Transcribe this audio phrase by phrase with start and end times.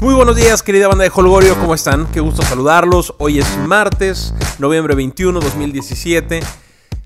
[0.00, 2.06] Muy buenos días, querida banda de Holgorio, ¿cómo están?
[2.12, 3.14] Qué gusto saludarlos.
[3.18, 6.40] Hoy es martes, noviembre 21, 2017.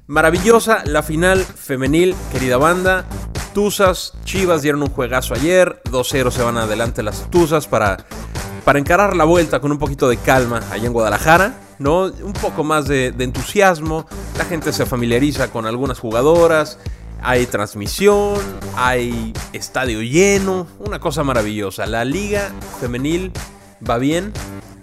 [0.09, 3.07] Maravillosa la final femenil, querida banda.
[3.55, 5.81] Tuzas, Chivas dieron un juegazo ayer.
[5.85, 7.97] 2-0 se van adelante las Tuzas para,
[8.63, 11.61] para encarar la vuelta con un poquito de calma allá en Guadalajara.
[11.79, 12.03] ¿no?
[12.03, 14.07] Un poco más de, de entusiasmo.
[14.37, 16.79] La gente se familiariza con algunas jugadoras
[17.23, 18.41] hay transmisión,
[18.77, 21.87] hay estadio lleno, una cosa maravillosa.
[21.87, 23.33] La liga femenil
[23.89, 24.33] va bien,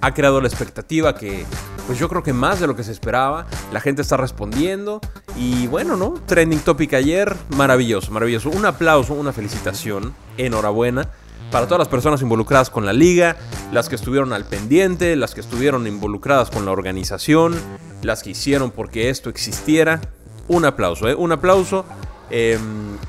[0.02, 1.46] ha creado la expectativa que,
[1.86, 5.02] pues yo creo que más de lo que se esperaba, la gente está respondiendo
[5.36, 6.14] y bueno, ¿no?
[6.26, 8.50] Trending topic ayer, maravilloso, maravilloso.
[8.50, 11.10] Un aplauso, una felicitación, enhorabuena.
[11.52, 13.36] Para todas las personas involucradas con la liga,
[13.74, 17.56] las que estuvieron al pendiente, las que estuvieron involucradas con la organización,
[18.04, 20.00] las que hicieron porque esto existiera,
[20.48, 21.16] un aplauso, ¿eh?
[21.16, 21.86] Un aplauso
[22.30, 22.58] eh,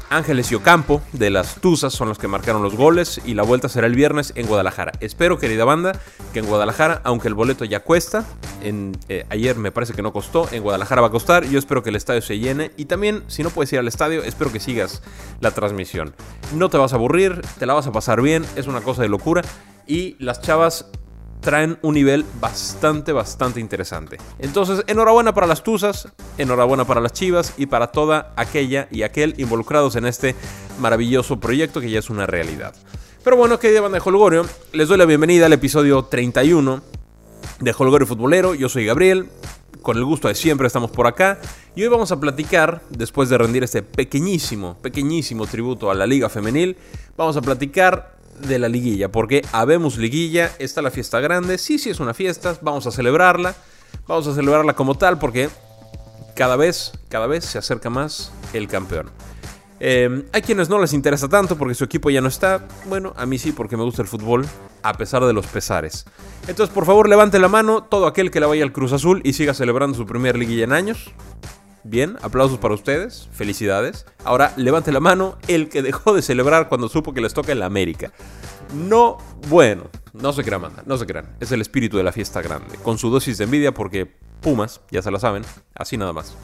[0.08, 3.68] Ángeles y Ocampo de las Tuzas son los que marcaron los goles y la vuelta
[3.68, 4.92] será el viernes en Guadalajara.
[5.00, 6.00] Espero, querida banda,
[6.32, 8.24] que en Guadalajara, aunque el boleto ya cuesta,
[8.62, 11.44] eh, ayer me parece que no costó, en Guadalajara va a costar.
[11.44, 14.22] Yo espero que el estadio se llene y también, si no puedes ir al estadio,
[14.22, 15.02] espero que sigas
[15.40, 16.14] la transmisión.
[16.54, 19.08] No te vas a aburrir, te la vas a pasar bien, es una cosa de
[19.08, 19.42] locura
[19.86, 20.86] y las chavas
[21.40, 24.18] traen un nivel bastante, bastante interesante.
[24.38, 29.34] Entonces, enhorabuena para las Tuzas, enhorabuena para las Chivas y para toda aquella y aquel
[29.38, 30.34] involucrados en este
[30.78, 32.74] maravilloso proyecto que ya es una realidad.
[33.24, 36.82] Pero bueno, que llevan de Holgorio, les doy la bienvenida al episodio 31
[37.60, 38.54] de Holgorio Futbolero.
[38.54, 39.28] Yo soy Gabriel,
[39.82, 41.38] con el gusto de siempre estamos por acá
[41.74, 46.28] y hoy vamos a platicar, después de rendir este pequeñísimo, pequeñísimo tributo a la Liga
[46.28, 46.76] Femenil,
[47.16, 51.90] vamos a platicar de la liguilla, porque habemos liguilla, está la fiesta grande, sí, sí
[51.90, 53.54] es una fiesta, vamos a celebrarla,
[54.06, 55.50] vamos a celebrarla como tal porque
[56.34, 59.10] cada vez, cada vez se acerca más el campeón.
[59.82, 62.66] Eh, hay quienes no les interesa tanto porque su equipo ya no está.
[62.86, 64.46] Bueno, a mí sí porque me gusta el fútbol,
[64.82, 66.04] a pesar de los pesares.
[66.46, 69.32] Entonces, por favor, levante la mano todo aquel que le vaya al Cruz Azul y
[69.32, 71.12] siga celebrando su primer liguilla en años.
[71.82, 74.06] Bien, aplausos para ustedes, felicidades.
[74.24, 77.58] Ahora levante la mano el que dejó de celebrar cuando supo que les toca en
[77.58, 78.12] la América.
[78.74, 79.18] No,
[79.48, 81.36] bueno, no se crean, manda, no se crean.
[81.40, 85.02] Es el espíritu de la fiesta grande, con su dosis de envidia porque Pumas, ya
[85.02, 85.42] se la saben,
[85.74, 86.34] así nada más.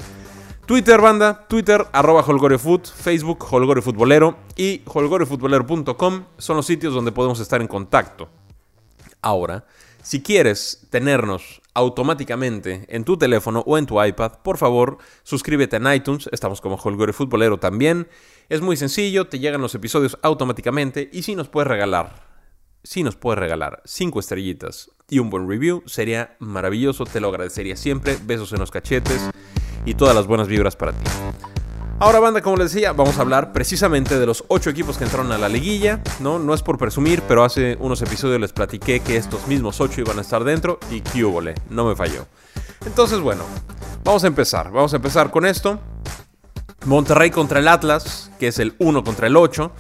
[0.67, 7.41] Twitter, banda, Twitter, arroba HolgoreFoot, Facebook, Holgore Futbolero y holgorefutbolero.com son los sitios donde podemos
[7.41, 8.29] estar en contacto.
[9.23, 9.65] Ahora,
[10.03, 15.93] si quieres tenernos automáticamente en tu teléfono o en tu iPad, por favor, suscríbete en
[15.93, 18.09] iTunes, estamos como Holgore Futbolero también.
[18.49, 22.25] Es muy sencillo, te llegan los episodios automáticamente y si nos puedes regalar,
[22.83, 27.77] si nos puedes regalar 5 estrellitas y un buen review, sería maravilloso, te lo agradecería
[27.77, 28.17] siempre.
[28.25, 29.29] Besos en los cachetes
[29.85, 31.05] y todas las buenas vibras para ti.
[31.99, 35.33] Ahora, banda, como les decía, vamos a hablar precisamente de los ocho equipos que entraron
[35.33, 36.03] a la liguilla.
[36.21, 40.03] No, no es por presumir, pero hace unos episodios les platiqué que estos mismos ocho
[40.03, 42.27] iban a estar dentro y que no me falló.
[42.85, 43.45] Entonces, bueno,
[44.05, 44.71] vamos a empezar.
[44.71, 45.81] Vamos a empezar con esto.
[46.85, 49.73] Monterrey contra el Atlas, que es el 1 contra el 8.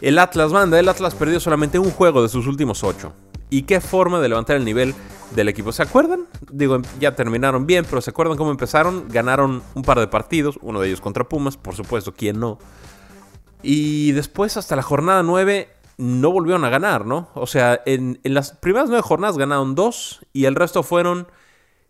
[0.00, 3.12] El Atlas, banda, el Atlas perdió solamente un juego de sus últimos 8.
[3.54, 4.96] ¿Y qué forma de levantar el nivel
[5.30, 5.70] del equipo?
[5.70, 6.26] ¿Se acuerdan?
[6.50, 9.06] Digo, ya terminaron bien, pero ¿se acuerdan cómo empezaron?
[9.06, 12.58] Ganaron un par de partidos, uno de ellos contra Pumas, por supuesto, ¿quién no?
[13.62, 17.28] Y después, hasta la jornada 9, no volvieron a ganar, ¿no?
[17.34, 21.28] O sea, en, las primeras 9 jornadas ganaron 2 y el resto fueron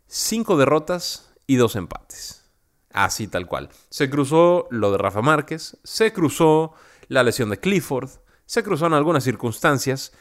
[0.06, 2.44] 5 derrotas y 2 empates.
[2.92, 3.70] Así tal cual.
[3.88, 6.74] Se cruzó lo de Rafa Márquez, se cruzó
[7.08, 8.10] la lesión de Clifford,
[8.44, 10.12] se cruzó en algunas circunstancias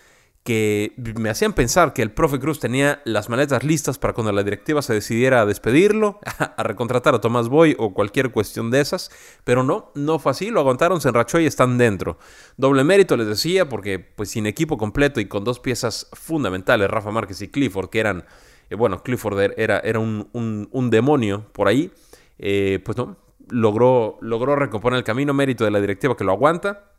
[0.43, 4.43] que me hacían pensar que el profe Cruz tenía las maletas listas para cuando la
[4.43, 9.09] directiva se decidiera a despedirlo, a recontratar a Tomás Boy o cualquier cuestión de esas,
[9.45, 12.17] pero no, no fue así, lo aguantaron, se enrachó y están dentro.
[12.57, 17.11] Doble mérito les decía, porque pues sin equipo completo y con dos piezas fundamentales, Rafa
[17.11, 18.25] Márquez y Clifford, que eran,
[18.69, 21.89] eh, bueno, Clifford era, era un, un, demonio por ahí,
[22.37, 23.15] eh, pues no,
[23.49, 26.89] logró, logró recomponer el camino, mérito de la directiva que lo aguanta.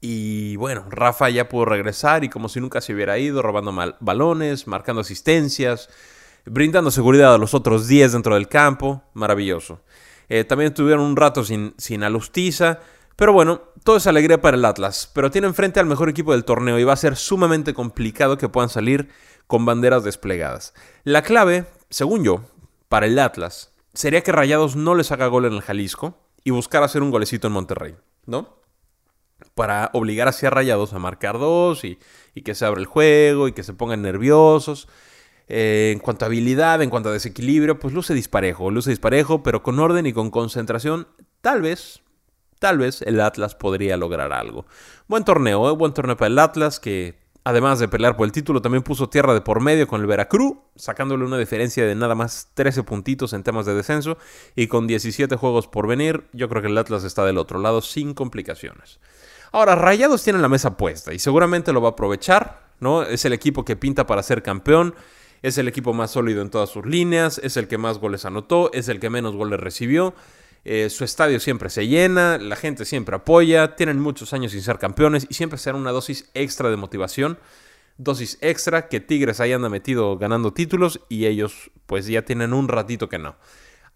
[0.00, 3.96] Y bueno, Rafa ya pudo regresar y como si nunca se hubiera ido, robando mal
[4.00, 5.88] balones, marcando asistencias,
[6.44, 9.02] brindando seguridad a los otros 10 dentro del campo.
[9.14, 9.80] Maravilloso.
[10.28, 12.80] Eh, también tuvieron un rato sin, sin Alustiza.
[13.16, 15.10] Pero bueno, todo es alegría para el Atlas.
[15.14, 18.48] Pero tiene enfrente al mejor equipo del torneo y va a ser sumamente complicado que
[18.48, 19.08] puedan salir
[19.46, 20.74] con banderas desplegadas.
[21.04, 22.42] La clave, según yo,
[22.88, 26.82] para el Atlas sería que Rayados no les haga gol en el Jalisco y buscar
[26.82, 28.58] hacer un golecito en Monterrey, ¿no?
[29.56, 31.98] Para obligar a Rayados a marcar dos y,
[32.44, 34.86] que se abra el juego y que se pongan nerviosos.
[35.48, 39.62] Eh, en cuanto a habilidad, en cuanto a desequilibrio, pues luce disparejo, luce disparejo, pero
[39.62, 41.08] con orden y con concentración,
[41.40, 42.02] tal vez,
[42.58, 44.66] tal vez el Atlas podría lograr algo.
[45.08, 45.72] Buen torneo, ¿eh?
[45.72, 49.32] buen torneo para el Atlas que además de pelear por el título, también puso tierra
[49.32, 53.44] de por medio con el Veracruz, sacándole una diferencia de nada más 13 puntitos en
[53.44, 54.18] temas de descenso
[54.54, 57.80] y con 17 juegos por venir, yo creo que el Atlas está del otro lado
[57.82, 58.98] sin complicaciones.
[59.56, 63.02] Ahora, Rayados tiene la mesa puesta y seguramente lo va a aprovechar, ¿no?
[63.02, 64.94] Es el equipo que pinta para ser campeón,
[65.40, 68.70] es el equipo más sólido en todas sus líneas, es el que más goles anotó,
[68.74, 70.12] es el que menos goles recibió.
[70.66, 74.78] Eh, su estadio siempre se llena, la gente siempre apoya, tienen muchos años sin ser
[74.78, 77.38] campeones y siempre será una dosis extra de motivación,
[77.96, 82.68] dosis extra que Tigres ahí anda metido ganando títulos y ellos pues ya tienen un
[82.68, 83.36] ratito que no.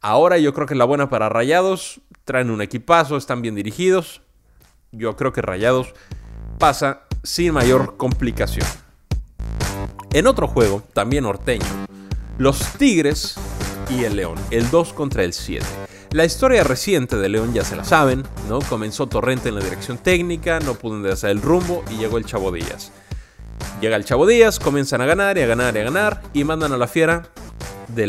[0.01, 4.23] Ahora yo creo que la buena para Rayados, traen un equipazo, están bien dirigidos.
[4.93, 5.95] Yo creo que Rayados
[6.59, 8.67] pasa sin mayor complicación.
[10.13, 11.65] En otro juego, también norteño,
[12.39, 13.37] los Tigres
[13.89, 15.65] y el León, el 2 contra el 7.
[16.11, 18.59] La historia reciente de León ya se la saben, ¿no?
[18.59, 22.51] Comenzó Torrente en la dirección técnica, no pudo enderezar el rumbo y llegó el Chavo
[22.51, 22.91] Díaz.
[23.81, 26.73] Llega el Chavo Díaz, comienzan a ganar y a ganar y a ganar y mandan
[26.73, 27.29] a la fiera
[27.95, 28.09] de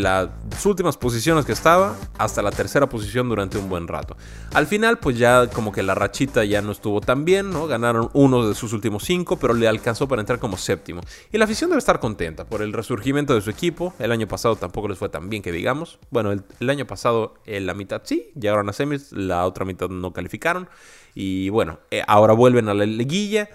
[0.51, 4.15] las últimas posiciones que estaba hasta la tercera posición durante un buen rato.
[4.53, 7.67] Al final, pues ya como que la rachita ya no estuvo tan bien, ¿no?
[7.67, 11.01] Ganaron uno de sus últimos cinco, pero le alcanzó para entrar como séptimo.
[11.31, 13.93] Y la afición debe estar contenta por el resurgimiento de su equipo.
[13.97, 15.99] El año pasado tampoco les fue tan bien que digamos.
[16.09, 20.13] Bueno, el, año pasado en la mitad sí, llegaron a semis, la otra mitad no
[20.13, 20.69] calificaron.
[21.15, 23.49] Y bueno, eh, ahora vuelven a la liguilla.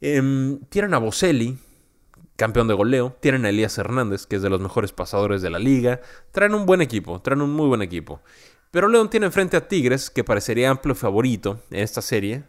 [0.00, 1.56] Em, tienen a Boselli,
[2.42, 3.16] campeón de goleo.
[3.20, 6.00] Tienen a Elías Hernández, que es de los mejores pasadores de la liga.
[6.32, 8.20] Traen un buen equipo, traen un muy buen equipo.
[8.72, 12.42] Pero León tiene enfrente a Tigres, que parecería amplio favorito en esta serie.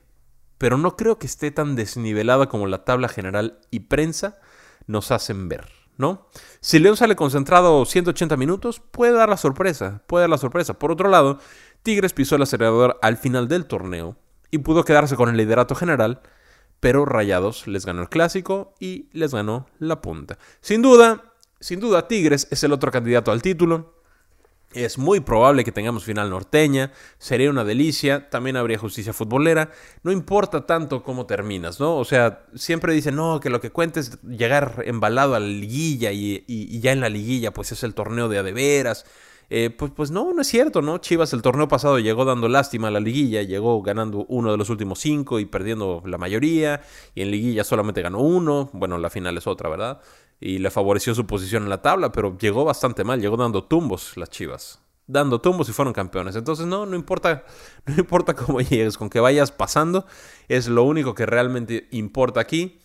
[0.58, 4.40] Pero no creo que esté tan desnivelada como la tabla general y prensa
[4.88, 6.28] nos hacen ver, ¿no?
[6.60, 10.80] Si León sale concentrado 180 minutos, puede dar la sorpresa, puede dar la sorpresa.
[10.80, 11.38] Por otro lado,
[11.84, 14.18] Tigres pisó el acelerador al final del torneo
[14.50, 16.24] y pudo quedarse con el liderato general
[16.84, 20.38] pero Rayados les ganó el clásico y les ganó la punta.
[20.60, 24.02] Sin duda, sin duda Tigres es el otro candidato al título.
[24.74, 29.72] Es muy probable que tengamos final norteña, sería una delicia, también habría justicia futbolera,
[30.04, 31.96] no importa tanto cómo terminas, ¿no?
[31.96, 36.12] O sea, siempre dicen, no, que lo que cuenta es llegar embalado a la liguilla
[36.12, 39.06] y, ya en la liguilla pues es el torneo de adeveras.
[39.56, 40.98] Eh, pues, pues no, no es cierto, ¿no?
[40.98, 44.72] Chivas el torneo pasado llegó dando lástima a la liguilla, llegó ganando uno de los
[44.72, 46.82] últimos cinco y perdiendo la mayoría,
[47.14, 50.02] y en liguilla solamente ganó uno, bueno, la final es otra, ¿verdad?
[50.40, 54.18] Y le favoreció su posición en la tabla, pero llegó bastante mal, llegó dando tumbos
[54.18, 54.80] las Chivas.
[55.06, 56.36] Dando tumbos y fueron campeones.
[56.36, 57.46] Entonces, no, no importa,
[57.86, 60.08] no importa cómo llegues, con que vayas pasando,
[60.48, 62.80] es lo único que realmente importa aquí.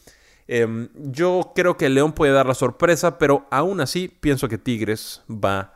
[0.47, 5.23] Em, yo creo que León puede dar la sorpresa, pero aún así pienso que Tigres
[5.31, 5.73] va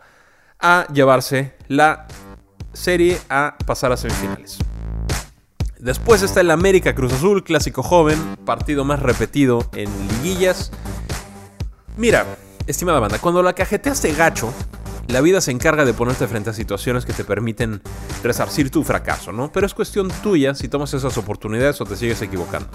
[0.62, 2.06] a llevarse la
[2.72, 4.58] serie a pasar a semifinales.
[5.78, 10.70] Después está el América Cruz Azul, clásico joven, partido más repetido en liguillas.
[11.96, 12.24] Mira,
[12.68, 14.52] estimada banda, cuando la cajeteas de gacho,
[15.08, 17.82] la vida se encarga de ponerte frente a situaciones que te permiten
[18.22, 19.50] resarcir tu fracaso, ¿no?
[19.50, 22.68] Pero es cuestión tuya si tomas esas oportunidades o te sigues equivocando.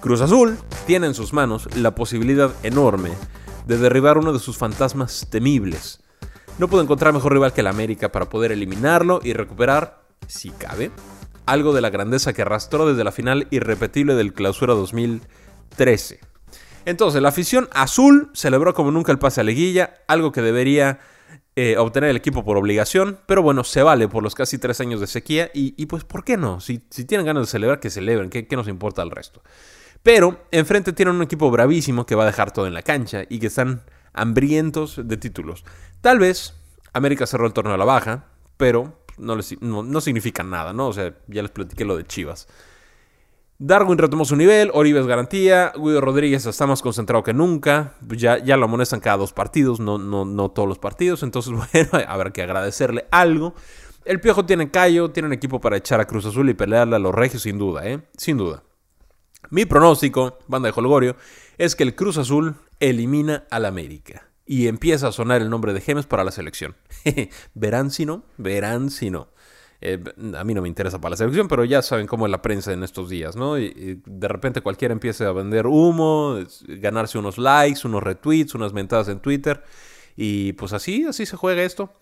[0.00, 3.12] Cruz Azul tiene en sus manos la posibilidad enorme
[3.66, 6.03] de derribar uno de sus fantasmas temibles,
[6.58, 10.90] no pudo encontrar mejor rival que el América para poder eliminarlo y recuperar, si cabe,
[11.46, 16.20] algo de la grandeza que arrastró desde la final irrepetible del Clausura 2013.
[16.86, 21.00] Entonces, la afición azul celebró como nunca el pase a liguilla, algo que debería
[21.56, 25.00] eh, obtener el equipo por obligación, pero bueno, se vale por los casi tres años
[25.00, 26.60] de sequía y, pues, ¿por qué no?
[26.60, 29.42] Si, tienen ganas de celebrar, que celebren, ¿qué, ¿qué nos importa el resto?
[30.02, 33.38] Pero enfrente tienen un equipo bravísimo que va a dejar todo en la cancha y
[33.38, 33.82] que están
[34.14, 35.64] hambrientos de títulos.
[36.00, 36.54] Tal vez
[36.92, 40.88] América cerró el torneo a la baja, pero no, no, significa nada, ¿no?
[40.88, 42.48] O sea, ya les platiqué lo de Chivas.
[43.58, 48.38] Darwin retomó su nivel, Oribe es garantía, Guido Rodríguez está más concentrado que nunca, ya,
[48.38, 52.32] ya lo amonestan cada dos partidos, no, no, no todos los partidos, entonces bueno, habrá
[52.32, 53.54] que agradecerle algo.
[54.04, 56.98] El Piojo tiene callo, tiene un equipo para echar a Cruz Azul y pelearle a
[56.98, 58.00] los Regios sin duda, ¿eh?
[58.16, 58.62] Sin duda.
[59.50, 61.16] Mi pronóstico, banda de Holgorio,
[61.56, 62.56] es que el Cruz Azul
[62.88, 66.76] elimina al América y empieza a sonar el nombre de Gemes para la selección.
[67.54, 69.28] verán si no, verán si no.
[69.80, 70.02] Eh,
[70.36, 72.72] a mí no me interesa para la selección, pero ya saben cómo es la prensa
[72.72, 73.54] en estos días, ¿no?
[73.54, 79.20] De repente cualquiera empieza a vender humo, ganarse unos likes, unos retweets, unas mentadas en
[79.20, 79.62] Twitter.
[80.16, 81.92] Y pues así, así se juega esto.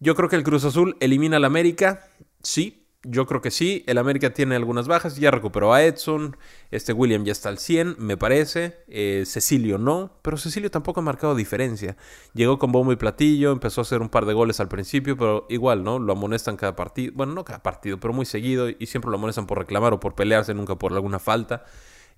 [0.00, 2.08] Yo creo que el Cruz Azul elimina al América,
[2.42, 6.36] sí, yo creo que sí, el América tiene algunas bajas, ya recuperó a Edson,
[6.70, 11.02] este William ya está al 100, me parece, eh, Cecilio no, pero Cecilio tampoco ha
[11.02, 11.96] marcado diferencia.
[12.34, 15.46] Llegó con bombo y platillo, empezó a hacer un par de goles al principio, pero
[15.48, 15.98] igual, ¿no?
[15.98, 19.46] Lo amonestan cada partido, bueno, no cada partido, pero muy seguido y siempre lo amonestan
[19.46, 21.64] por reclamar o por pelearse, nunca por alguna falta.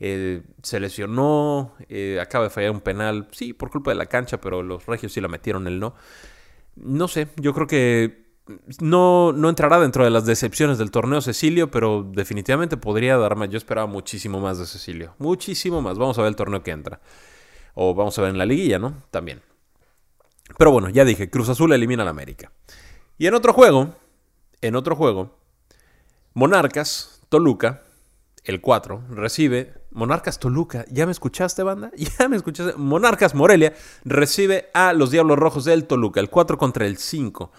[0.00, 4.40] eh, se lesionó, eh, acaba de fallar un penal, sí, por culpa de la cancha,
[4.40, 5.94] pero los regios sí la metieron, él no.
[6.76, 8.21] No sé, yo creo que
[8.80, 13.48] no, no entrará dentro de las decepciones del torneo Cecilio, pero definitivamente podría dar más.
[13.50, 15.98] Yo esperaba muchísimo más de Cecilio, muchísimo más.
[15.98, 17.00] Vamos a ver el torneo que entra.
[17.74, 19.02] O vamos a ver en la liguilla, ¿no?
[19.10, 19.42] También.
[20.58, 22.52] Pero bueno, ya dije, Cruz Azul elimina al América.
[23.18, 23.94] Y en otro juego,
[24.60, 25.38] en otro juego,
[26.34, 27.82] Monarcas, Toluca,
[28.44, 30.84] el 4, recibe Monarcas Toluca.
[30.90, 31.92] ¿Ya me escuchaste, banda?
[32.18, 32.74] ¿Ya me escuchaste?
[32.76, 37.52] Monarcas Morelia recibe a los Diablos Rojos del Toluca, el 4 contra el 5.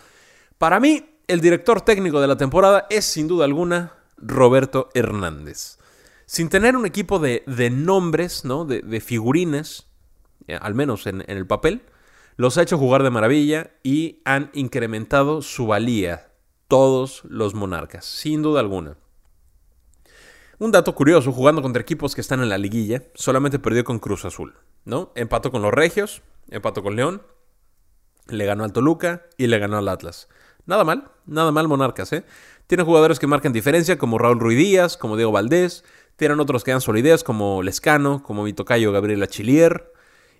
[0.57, 5.77] Para mí, el director técnico de la temporada es sin duda alguna Roberto Hernández.
[6.25, 8.65] Sin tener un equipo de, nombres, ¿no?
[8.65, 9.87] de, figurines,
[10.47, 11.83] eh, al menos en el papel,
[12.35, 16.31] los ha hecho jugar de maravilla y han incrementado su valía
[16.67, 18.97] todos los monarcas, sin duda alguna.
[20.59, 24.25] Un dato curioso, jugando contra equipos que están en la liguilla, solamente perdió con Cruz
[24.25, 24.55] Azul,
[24.85, 25.11] ¿no?
[25.15, 27.21] Empató con los Regios, empató con León,
[28.27, 30.29] le ganó al Toluca y le ganó al Atlas.
[30.65, 32.23] Nada mal, nada mal Monarcas, ¿eh?
[32.67, 35.83] Tiene jugadores que marcan diferencia, como Raúl Ruiz Díaz, como Diego Valdés,
[36.15, 39.93] tienen otros que dan solidez, como Lescano, como mi tocayo Gabriel Achillier,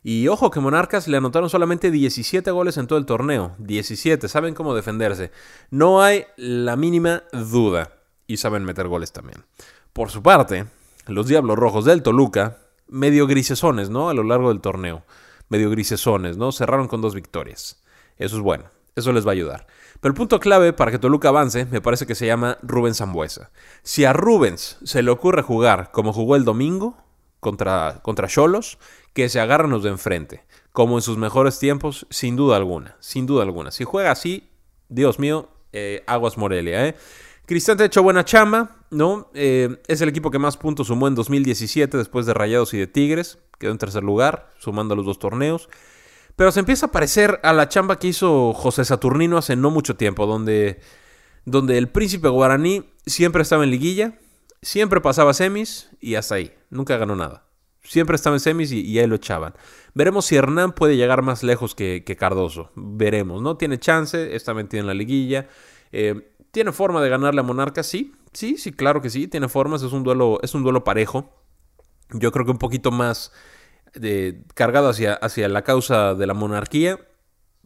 [0.03, 3.55] y ojo que Monarcas le anotaron solamente 17 goles en todo el torneo.
[3.59, 5.31] 17, saben cómo defenderse.
[5.69, 7.93] No hay la mínima duda.
[8.27, 9.45] Y saben meter goles también.
[9.93, 10.65] Por su parte,
[11.07, 14.09] los Diablos Rojos del Toluca, medio grisesones, ¿no?
[14.09, 15.03] A lo largo del torneo.
[15.47, 16.51] Medio grisesones, ¿no?
[16.51, 17.81] Cerraron con dos victorias.
[18.17, 18.65] Eso es bueno.
[18.95, 19.67] Eso les va a ayudar.
[20.00, 23.51] Pero el punto clave para que Toluca avance me parece que se llama Rubens Zambuesa.
[23.81, 26.97] Si a Rubens se le ocurre jugar como jugó el domingo
[27.39, 28.77] contra Cholos,
[29.13, 33.25] que se agarran los de enfrente, como en sus mejores tiempos, sin duda alguna, sin
[33.25, 33.71] duda alguna.
[33.71, 34.50] Si juega así,
[34.89, 36.95] Dios mío, eh, Aguas Morelia, ¿eh?
[37.45, 39.29] Cristian te ha hecho buena chamba, ¿no?
[39.33, 42.88] Eh, es el equipo que más puntos sumó en 2017 después de Rayados y de
[42.88, 43.38] Tigres.
[43.59, 45.67] Quedó en tercer lugar, sumando los dos torneos.
[46.35, 49.95] Pero se empieza a parecer a la chamba que hizo José Saturnino hace no mucho
[49.95, 50.79] tiempo, donde,
[51.45, 54.17] donde el príncipe guaraní siempre estaba en liguilla,
[54.61, 56.53] siempre pasaba semis y hasta ahí.
[56.69, 57.45] Nunca ganó nada.
[57.83, 59.53] Siempre estaba en semis y, ahí lo echaban.
[59.93, 62.71] Veremos si Hernán puede llegar más lejos que, Cardoso.
[62.75, 63.57] Veremos, ¿no?
[63.57, 65.47] Tiene chance, está metido en la liguilla.
[65.91, 67.83] Eh, ¿Tiene forma de ganarle a Monarca?
[67.83, 69.27] Sí, sí, sí, claro que sí.
[69.27, 71.29] Tiene formas, es un duelo, es un duelo parejo.
[72.11, 73.33] Yo creo que un poquito más
[73.93, 77.00] de, cargado hacia, hacia la causa de la monarquía.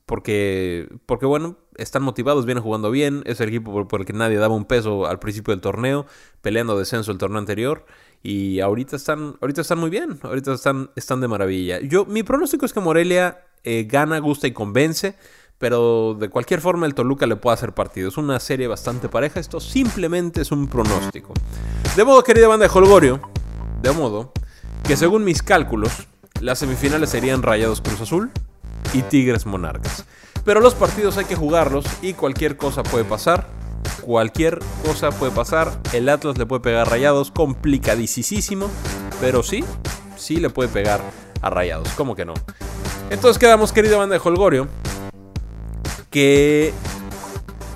[0.06, 3.24] Porque, porque, bueno, están motivados, vienen jugando bien.
[3.26, 6.06] Es el equipo por, por el que nadie daba un peso al principio del torneo,
[6.42, 7.86] peleando descenso el torneo anterior.
[8.24, 11.80] Y ahorita están, ahorita están muy bien, ahorita están, están de maravilla.
[11.82, 15.16] Yo, mi pronóstico es que Morelia eh, gana, gusta y convence,
[15.58, 18.10] pero de cualquier forma el Toluca le puede hacer partido.
[18.10, 21.34] Es una serie bastante pareja, esto simplemente es un pronóstico.
[21.96, 23.20] De modo, querida banda de Holgorio,
[23.82, 24.32] de modo
[24.84, 26.08] que según mis cálculos,
[26.42, 28.32] las semifinales serían Rayados Cruz Azul
[28.94, 30.06] y Tigres Monarcas.
[30.46, 33.48] Pero los partidos hay que jugarlos y cualquier cosa puede pasar
[34.08, 35.78] cualquier cosa puede pasar.
[35.92, 38.70] El Atlas le puede pegar a Rayados, complicadísimo,
[39.20, 39.66] pero sí,
[40.16, 41.02] sí le puede pegar
[41.42, 42.34] a Rayados, ¿cómo que no?
[43.10, 44.70] Entonces quedamos, querida banda de Holgorio,
[46.10, 46.74] que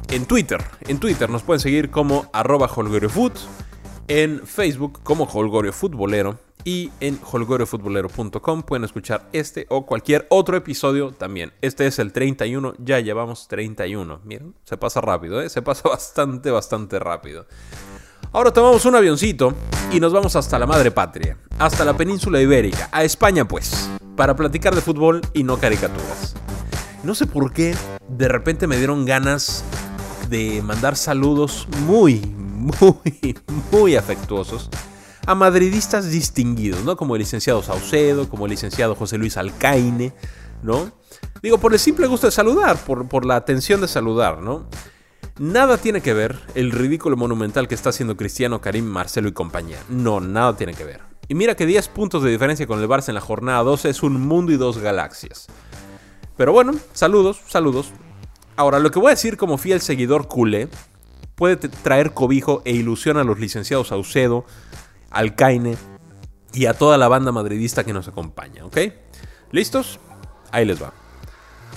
[0.10, 3.38] en Twitter, en Twitter nos pueden seguir como arroba holgoriofoot,
[4.08, 11.12] en Facebook como Holgorio Futbolero y en holgoriofutbolero.com pueden escuchar este o cualquier otro episodio
[11.12, 11.53] también.
[11.62, 14.22] Este es el 31, ya llevamos 31.
[14.24, 15.50] Miren, se pasa rápido, ¿eh?
[15.50, 17.46] se pasa bastante, bastante rápido.
[18.34, 19.53] Ahora tomamos un avioncito
[19.91, 24.36] y nos vamos hasta la madre patria, hasta la península ibérica, a España pues, para
[24.36, 26.36] platicar de fútbol y no caricaturas.
[27.03, 27.75] No sé por qué,
[28.08, 29.65] de repente me dieron ganas
[30.30, 32.20] de mandar saludos muy,
[32.82, 33.36] muy,
[33.72, 34.70] muy afectuosos
[35.25, 36.96] a madridistas distinguidos, ¿no?
[36.96, 40.13] Como el licenciado Saucedo, como el licenciado José Luis Alcaine,
[40.63, 40.92] ¿no?
[41.42, 44.68] Digo, por el simple gusto de saludar, por, por la atención de saludar, ¿no?
[45.40, 49.80] Nada tiene que ver el ridículo monumental que está haciendo Cristiano, Karim, Marcelo y compañía.
[49.90, 51.01] No, nada tiene que ver.
[51.28, 54.04] Y mira que 10 puntos de diferencia con el Barça en la jornada 12 es
[54.04, 55.48] un mundo y dos galaxias.
[56.36, 57.92] Pero bueno, saludos, saludos.
[58.56, 60.68] Ahora, lo que voy a decir como fiel seguidor culé
[61.36, 64.46] puede traer cobijo e ilusión a los licenciados Saucedo,
[65.12, 65.77] Alcaine
[66.53, 68.77] y a toda la banda madridista que nos acompaña, ¿ok?
[69.51, 70.00] ¿Listos?
[70.51, 70.94] Ahí les va.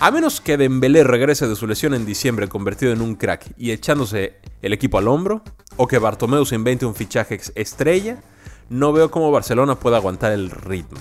[0.01, 3.71] A menos que Dembélé regrese de su lesión en diciembre convertido en un crack y
[3.71, 5.43] echándose el equipo al hombro,
[5.77, 8.23] o que Bartomeu se invente un fichaje estrella,
[8.69, 11.01] no veo cómo Barcelona pueda aguantar el ritmo.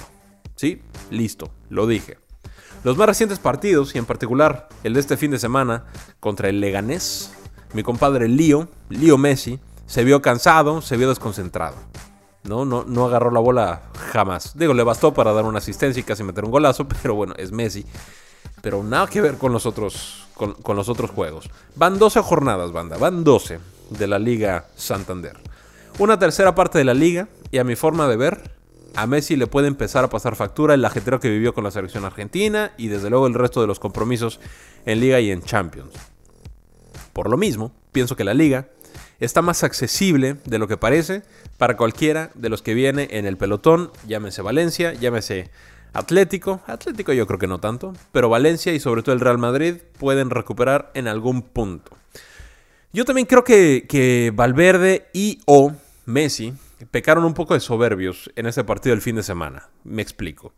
[0.56, 0.82] ¿Sí?
[1.10, 2.18] Listo, lo dije.
[2.84, 5.86] Los más recientes partidos, y en particular el de este fin de semana
[6.20, 7.34] contra el Leganés,
[7.74, 11.75] mi compadre Lío, Lío Messi, se vio cansado, se vio desconcentrado.
[12.44, 12.66] ¿No?
[12.66, 14.58] No, no agarró la bola jamás.
[14.58, 17.52] Digo, le bastó para dar una asistencia y casi meter un golazo, pero bueno, es
[17.52, 17.86] Messi.
[18.62, 21.50] Pero nada que ver con los otros, con, con los otros juegos.
[21.76, 22.98] Van 12 jornadas, banda.
[22.98, 23.60] Van 12
[23.90, 25.38] de la Liga Santander.
[26.00, 28.52] Una tercera parte de la liga, y a mi forma de ver,
[28.96, 32.06] a Messi le puede empezar a pasar factura el ajetreo que vivió con la selección
[32.06, 34.40] argentina y desde luego el resto de los compromisos
[34.86, 35.94] en liga y en Champions.
[37.12, 38.70] Por lo mismo, pienso que la liga
[39.25, 41.24] está más accesible de lo que parece
[41.58, 45.50] para cualquiera de los que viene en el pelotón, llámese Valencia, llámese
[45.94, 49.75] Atlético, Atlético yo creo que no tanto, pero Valencia y sobre todo el Real Madrid
[49.98, 51.96] pueden recuperar en algún punto.
[52.92, 55.74] Yo también creo que, que Valverde y o
[56.06, 56.53] Messi
[56.92, 59.70] pecaron un poco de soberbios en ese partido del fin de semana.
[59.84, 60.53] Me explico.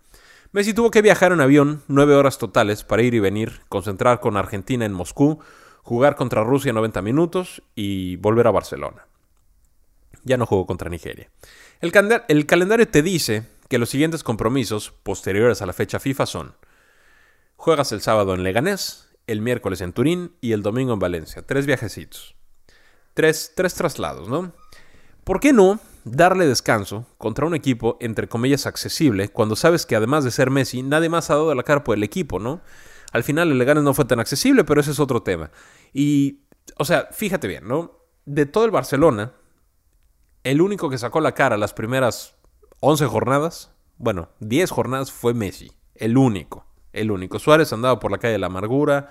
[0.52, 4.38] Messi tuvo que viajar en avión nueve horas totales para ir y venir, concentrar con
[4.38, 5.40] Argentina en Moscú,
[5.86, 9.06] jugar contra Rusia 90 minutos y volver a Barcelona.
[10.24, 11.30] Ya no jugó contra Nigeria.
[11.80, 11.92] El,
[12.48, 16.56] calendario te dice que los siguientes compromisos posteriores a la fecha FIFA son
[17.56, 21.44] juegas el sábado en Leganés, el miércoles en Turín y el domingo en Valencia.
[21.44, 22.36] Tres viajecitos.
[23.14, 24.54] Tres, tres traslados, ¿no?
[25.24, 30.24] ¿Por qué no darle descanso contra un equipo, entre comillas, accesible, cuando sabes que además
[30.24, 32.62] de ser Messi, nadie más ha dado la cara por el equipo, ¿no?
[33.12, 35.52] Al final el Leganes no fue tan accesible, pero ese es otro tema.
[35.94, 36.42] Y,
[36.78, 38.00] o sea, fíjate bien, ¿no?
[38.26, 39.34] De todo el Barcelona,
[40.44, 42.36] el único que sacó la cara las primeras
[42.80, 47.40] 11 jornadas, bueno, 10 jornadas fue Messi, el único, el único.
[47.40, 49.10] Suárez andaba por la calle de la amargura,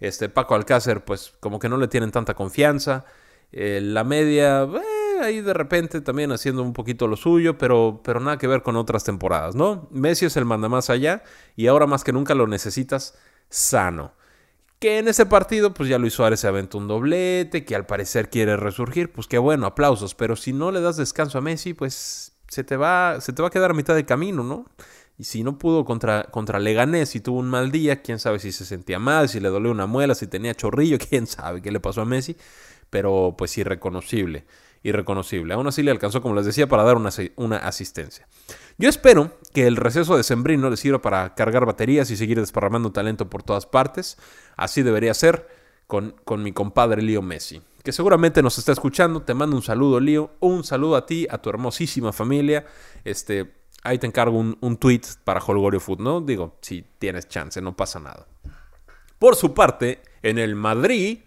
[0.00, 3.04] este Paco Alcácer, pues como que no le tienen tanta confianza.
[3.52, 8.18] Eh, la media, eh, ahí de repente también haciendo un poquito lo suyo, pero, pero
[8.18, 9.88] nada que ver con otras temporadas, ¿no?
[9.90, 11.22] Messi es el manda más allá
[11.54, 13.16] y ahora más que nunca lo necesitas
[13.52, 14.14] sano.
[14.80, 18.30] Que en ese partido, pues ya Luis Suárez se aventó un doblete, que al parecer
[18.30, 22.32] quiere resurgir, pues qué bueno, aplausos, pero si no le das descanso a Messi, pues
[22.48, 24.66] se te va, se te va a quedar a mitad de camino, ¿no?
[25.18, 28.50] Y si no pudo contra, contra Leganés y tuvo un mal día, quién sabe si
[28.50, 31.78] se sentía mal, si le dolió una muela, si tenía chorrillo, quién sabe qué le
[31.78, 32.36] pasó a Messi
[32.92, 34.44] pero pues irreconocible,
[34.82, 35.54] irreconocible.
[35.54, 38.28] Aún así le alcanzó, como les decía, para dar una, una asistencia.
[38.78, 42.92] Yo espero que el receso de Sembrino le sirva para cargar baterías y seguir desparramando
[42.92, 44.18] talento por todas partes.
[44.56, 45.48] Así debería ser
[45.86, 49.22] con, con mi compadre Lío Messi, que seguramente nos está escuchando.
[49.22, 50.30] Te mando un saludo, Lío.
[50.40, 52.64] Un saludo a ti, a tu hermosísima familia.
[53.04, 56.20] Este, ahí te encargo un, un tweet para Holgorio Food, ¿no?
[56.20, 58.26] Digo, si tienes chance, no pasa nada.
[59.18, 61.20] Por su parte, en el Madrid,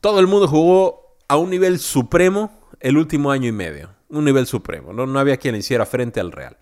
[0.00, 3.90] todo el mundo jugó a un nivel supremo el último año y medio.
[4.10, 4.92] Un nivel supremo.
[4.92, 6.58] No, no había quien le hiciera frente al Real.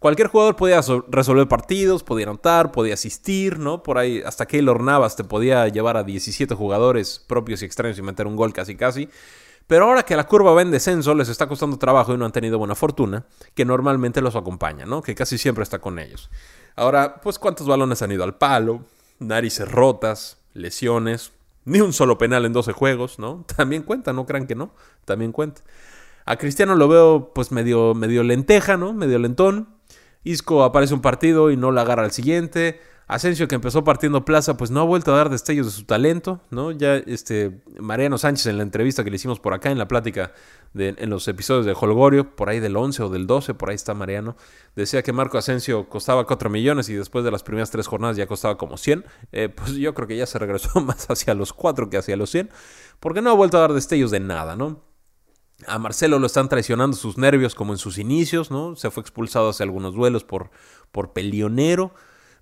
[0.00, 3.82] Cualquier jugador podía resolver partidos, podía anotar, podía asistir, ¿no?
[3.82, 8.02] Por ahí, hasta Keylor Navas te podía llevar a 17 jugadores propios y extraños y
[8.02, 9.10] meter un gol casi casi.
[9.66, 12.32] Pero ahora que la curva va en descenso, les está costando trabajo y no han
[12.32, 15.02] tenido buena fortuna, que normalmente los acompaña, ¿no?
[15.02, 16.30] Que casi siempre está con ellos.
[16.76, 18.86] Ahora, pues, ¿cuántos balones han ido al palo?
[19.18, 21.32] Narices rotas, lesiones,
[21.66, 23.44] ni un solo penal en 12 juegos, ¿no?
[23.56, 24.72] También cuenta, no crean que no,
[25.04, 25.60] también cuenta.
[26.24, 28.94] A Cristiano lo veo pues medio, medio lenteja, ¿no?
[28.94, 29.79] Medio lentón.
[30.24, 32.80] Isco aparece un partido y no la agarra al siguiente.
[33.10, 36.40] Asensio, que empezó partiendo plaza, pues no ha vuelto a dar destellos de su talento,
[36.50, 36.70] ¿no?
[36.70, 40.32] Ya este Mariano Sánchez en la entrevista que le hicimos por acá en la plática
[40.74, 43.94] en los episodios de Holgorio, por ahí del 11 o del 12, por ahí está
[43.94, 44.36] Mariano,
[44.76, 48.28] decía que Marco Asensio costaba 4 millones y después de las primeras tres jornadas ya
[48.28, 49.04] costaba como 100.
[49.32, 52.30] Eh, pues yo creo que ya se regresó más hacia los 4 que hacia los
[52.30, 52.50] 100,
[53.00, 54.89] porque no ha vuelto a dar destellos de nada, ¿no?
[55.66, 58.76] A Marcelo lo están traicionando sus nervios como en sus inicios, ¿no?
[58.76, 60.50] Se fue expulsado hace algunos duelos por,
[60.92, 61.92] por pelionero.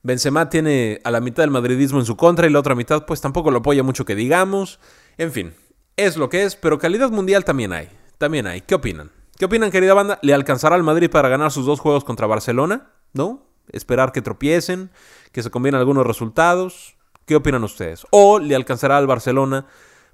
[0.02, 3.20] Benzema tiene a la mitad del madridismo en su contra y la otra mitad pues
[3.20, 4.78] tampoco lo apoya mucho que digamos.
[5.16, 5.54] En fin,
[5.96, 7.88] es lo que es, pero calidad mundial también hay.
[8.18, 8.60] También hay.
[8.60, 9.10] ¿Qué opinan?
[9.36, 10.18] ¿Qué opinan, querida banda?
[10.22, 12.90] ¿Le alcanzará al Madrid para ganar sus dos juegos contra Barcelona?
[13.12, 13.46] ¿No?
[13.70, 14.90] Esperar que tropiecen,
[15.32, 16.96] que se combinen algunos resultados.
[17.26, 18.06] ¿Qué opinan ustedes?
[18.10, 19.66] ¿O le alcanzará al Barcelona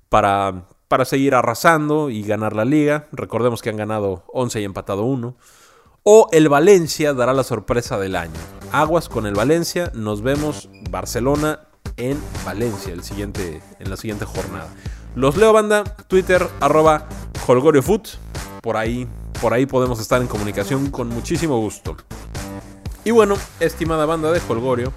[0.08, 3.08] para, para seguir arrasando y ganar la liga?
[3.12, 5.36] Recordemos que han ganado 11 y empatado 1.
[6.02, 8.38] ¿O el Valencia dará la sorpresa del año?
[8.72, 9.90] Aguas con el Valencia.
[9.94, 11.60] Nos vemos Barcelona
[11.96, 14.68] en Valencia el siguiente, en la siguiente jornada.
[15.14, 17.08] Los leo banda, Twitter, arroba
[17.46, 18.08] HolgorioFoot.
[18.60, 19.08] Por ahí,
[19.40, 21.96] por ahí podemos estar en comunicación con muchísimo gusto.
[23.04, 24.92] Y bueno, estimada banda de Holgorio,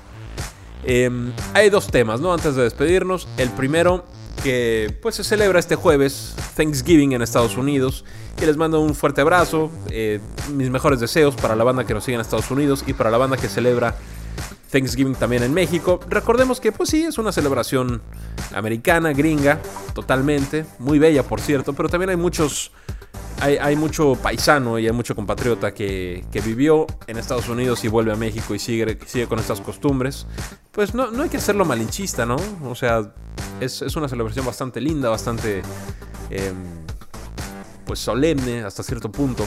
[0.83, 2.33] em, hay dos temas, ¿no?
[2.33, 3.27] Antes de despedirnos.
[3.37, 4.05] El primero,
[4.47, 8.05] que pues se celebra este jueves, Thanksgiving en Estados Unidos.
[8.41, 10.21] Y les mando un fuerte abrazo, eh,
[10.53, 13.17] mis mejores deseos para la banda que nos sigue en Estados Unidos y para la
[13.17, 13.97] banda que celebra
[14.71, 15.99] Thanksgiving también en México.
[16.07, 18.01] Recordemos que pues sí, es una celebración
[18.55, 19.59] americana, gringa,
[19.93, 22.71] totalmente, muy bella por cierto, pero también hay muchos
[23.39, 28.15] hay, mucho paisano y hay mucho compatriota que, vivió en Estados Unidos y vuelve a
[28.15, 30.25] México y sigue, sigue con estas costumbres.
[30.71, 32.37] Pues no, no hay que hacerlo malinchista, ¿no?
[32.65, 33.13] O sea,
[33.59, 35.61] es, una celebración bastante linda, bastante...
[36.29, 36.55] Em,
[37.85, 39.45] pues solemne hasta cierto punto.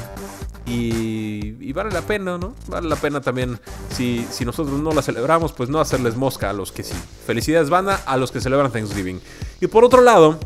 [0.67, 2.55] Y, vale la pena, ¿no?
[2.69, 3.59] Vale la pena también,
[3.91, 6.95] si, si nosotros no la celebramos, pues no hacerles mosca a los que sí.
[7.27, 9.21] Felicidades banda a los que celebran Thanksgiving.
[9.61, 10.39] Y por otro lado,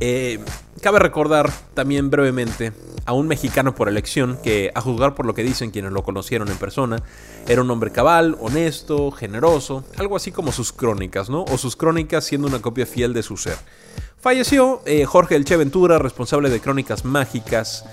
[0.00, 0.38] eh,
[0.80, 2.72] cabe recordar también brevemente
[3.04, 6.48] a un mexicano por elección que, a juzgar por lo que dicen quienes lo conocieron
[6.48, 7.02] en persona,
[7.46, 11.44] era un hombre cabal, honesto, generoso, algo así como sus crónicas, ¿no?
[11.44, 13.56] O sus crónicas siendo una copia fiel de su ser.
[14.18, 17.84] Falleció eh, Jorge Elche Ventura, responsable de Crónicas Mágicas,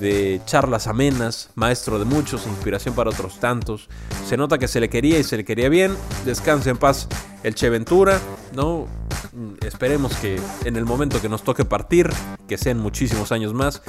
[0.00, 3.88] de charlas amenas, maestro de muchos, inspiración para otros tantos.
[4.26, 5.96] Se nota que se le quería y se le quería bien.
[6.24, 7.08] Descanse en paz
[7.42, 8.18] el Che Ventura,
[8.54, 8.86] ¿no?
[9.32, 12.10] Mm, esperemos que en el momento que nos toque partir,
[12.48, 13.82] que sean muchísimos años más,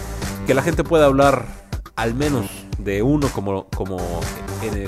[0.45, 1.45] que la gente pueda hablar
[1.95, 3.97] al menos de uno como, como,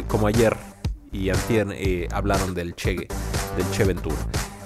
[0.07, 0.57] como ayer
[1.11, 4.17] y antier eh, hablaron del Che, del Che Ventura.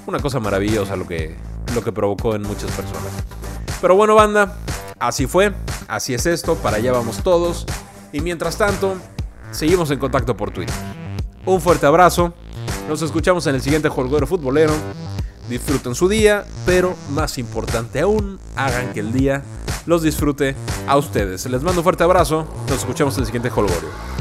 [0.08, 1.36] Una cosa maravillosa lo que,
[1.76, 3.12] lo que provocó en muchas personas.
[3.82, 4.58] Pero bueno, banda,
[4.99, 5.53] Así fue,
[5.88, 7.65] así es esto, para allá vamos todos.
[8.12, 8.95] Y mientras tanto,
[9.51, 10.75] seguimos en contacto por Twitter.
[11.45, 12.33] Un fuerte abrazo,
[12.89, 14.73] nos escuchamos en el siguiente Jolgoro Futbolero.
[15.49, 19.43] Disfruten su día, pero más importante aún, hagan que el día
[19.86, 20.55] los disfrute
[20.88, 21.45] a ustedes.
[21.45, 24.16] Les mando un fuerte abrazo, nos escuchamos en el siguiente Jolgorio.